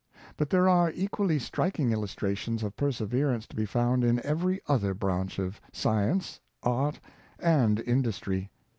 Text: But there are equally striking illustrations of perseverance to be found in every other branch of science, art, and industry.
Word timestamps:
But 0.35 0.49
there 0.49 0.67
are 0.67 0.91
equally 0.95 1.37
striking 1.37 1.91
illustrations 1.91 2.63
of 2.63 2.75
perseverance 2.75 3.45
to 3.45 3.55
be 3.55 3.67
found 3.67 4.03
in 4.03 4.19
every 4.25 4.59
other 4.67 4.95
branch 4.95 5.37
of 5.37 5.61
science, 5.71 6.41
art, 6.63 6.99
and 7.37 7.79
industry. 7.81 8.49